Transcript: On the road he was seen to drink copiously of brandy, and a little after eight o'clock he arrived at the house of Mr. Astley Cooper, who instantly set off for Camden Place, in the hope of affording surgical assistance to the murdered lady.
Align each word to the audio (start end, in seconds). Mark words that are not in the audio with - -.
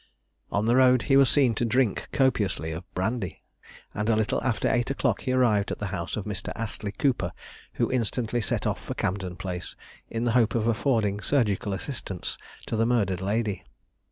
On 0.51 0.65
the 0.65 0.75
road 0.75 1.03
he 1.03 1.15
was 1.15 1.29
seen 1.29 1.53
to 1.53 1.63
drink 1.63 2.07
copiously 2.11 2.71
of 2.71 2.91
brandy, 2.95 3.43
and 3.93 4.09
a 4.09 4.15
little 4.15 4.43
after 4.43 4.67
eight 4.67 4.89
o'clock 4.89 5.21
he 5.21 5.31
arrived 5.31 5.69
at 5.69 5.77
the 5.77 5.85
house 5.93 6.17
of 6.17 6.25
Mr. 6.25 6.51
Astley 6.55 6.91
Cooper, 6.91 7.31
who 7.73 7.91
instantly 7.91 8.41
set 8.41 8.65
off 8.65 8.83
for 8.83 8.95
Camden 8.95 9.35
Place, 9.35 9.75
in 10.09 10.23
the 10.23 10.31
hope 10.31 10.55
of 10.55 10.65
affording 10.65 11.21
surgical 11.21 11.71
assistance 11.71 12.39
to 12.65 12.75
the 12.75 12.87
murdered 12.87 13.21
lady. 13.21 13.63